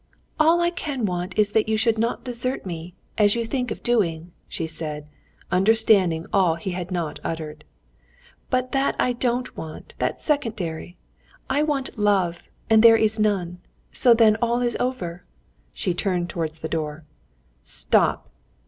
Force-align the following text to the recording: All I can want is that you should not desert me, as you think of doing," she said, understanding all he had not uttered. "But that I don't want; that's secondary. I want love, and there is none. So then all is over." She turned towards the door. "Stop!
All 0.39 0.61
I 0.61 0.71
can 0.71 1.05
want 1.05 1.37
is 1.37 1.51
that 1.51 1.69
you 1.69 1.77
should 1.77 1.99
not 1.99 2.23
desert 2.23 2.65
me, 2.65 2.95
as 3.19 3.35
you 3.35 3.45
think 3.45 3.69
of 3.69 3.83
doing," 3.83 4.31
she 4.47 4.65
said, 4.65 5.05
understanding 5.51 6.25
all 6.33 6.55
he 6.55 6.71
had 6.71 6.89
not 6.89 7.19
uttered. 7.23 7.63
"But 8.49 8.71
that 8.71 8.95
I 8.97 9.13
don't 9.13 9.55
want; 9.55 9.93
that's 9.99 10.23
secondary. 10.23 10.97
I 11.51 11.61
want 11.61 11.99
love, 11.99 12.41
and 12.67 12.81
there 12.81 12.97
is 12.97 13.19
none. 13.19 13.59
So 13.93 14.15
then 14.15 14.37
all 14.41 14.61
is 14.63 14.75
over." 14.79 15.23
She 15.71 15.93
turned 15.93 16.31
towards 16.31 16.61
the 16.61 16.67
door. 16.67 17.03
"Stop! 17.61 18.27